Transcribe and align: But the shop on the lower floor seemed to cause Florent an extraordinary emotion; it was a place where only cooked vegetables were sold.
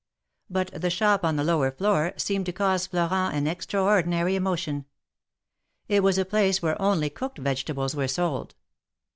But 0.49 0.71
the 0.73 0.89
shop 0.89 1.23
on 1.23 1.35
the 1.35 1.43
lower 1.43 1.69
floor 1.71 2.13
seemed 2.17 2.47
to 2.47 2.51
cause 2.51 2.87
Florent 2.87 3.35
an 3.35 3.45
extraordinary 3.45 4.35
emotion; 4.35 4.85
it 5.87 6.01
was 6.01 6.17
a 6.17 6.25
place 6.25 6.59
where 6.59 6.81
only 6.81 7.11
cooked 7.11 7.37
vegetables 7.37 7.95
were 7.95 8.07
sold. 8.07 8.55